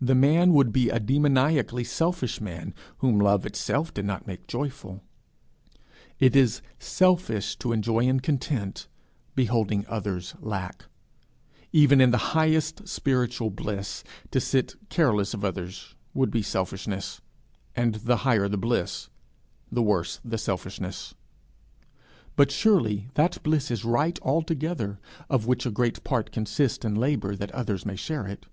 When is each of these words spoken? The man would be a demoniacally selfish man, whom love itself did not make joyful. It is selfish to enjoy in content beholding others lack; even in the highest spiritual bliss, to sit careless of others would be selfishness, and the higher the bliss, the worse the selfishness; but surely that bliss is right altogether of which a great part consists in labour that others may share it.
The 0.00 0.14
man 0.14 0.52
would 0.52 0.72
be 0.72 0.88
a 0.88 1.00
demoniacally 1.00 1.82
selfish 1.82 2.40
man, 2.40 2.74
whom 2.98 3.18
love 3.18 3.44
itself 3.44 3.92
did 3.92 4.04
not 4.04 4.24
make 4.24 4.46
joyful. 4.46 5.02
It 6.20 6.36
is 6.36 6.62
selfish 6.78 7.56
to 7.58 7.72
enjoy 7.72 8.04
in 8.04 8.20
content 8.20 8.86
beholding 9.34 9.84
others 9.88 10.36
lack; 10.38 10.84
even 11.72 12.00
in 12.00 12.12
the 12.12 12.32
highest 12.38 12.86
spiritual 12.86 13.50
bliss, 13.50 14.04
to 14.30 14.38
sit 14.40 14.76
careless 14.90 15.34
of 15.34 15.44
others 15.44 15.96
would 16.14 16.30
be 16.30 16.40
selfishness, 16.40 17.20
and 17.74 17.96
the 17.96 18.18
higher 18.18 18.46
the 18.48 18.56
bliss, 18.56 19.08
the 19.72 19.82
worse 19.82 20.20
the 20.24 20.38
selfishness; 20.38 21.16
but 22.36 22.52
surely 22.52 23.08
that 23.14 23.42
bliss 23.42 23.72
is 23.72 23.84
right 23.84 24.20
altogether 24.22 25.00
of 25.28 25.48
which 25.48 25.66
a 25.66 25.72
great 25.72 26.04
part 26.04 26.30
consists 26.30 26.84
in 26.84 26.94
labour 26.94 27.34
that 27.34 27.50
others 27.50 27.84
may 27.84 27.96
share 27.96 28.28
it. 28.28 28.46